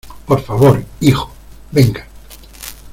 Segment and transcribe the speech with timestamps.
[0.25, 1.29] por favor, hijo,
[1.71, 2.07] venga.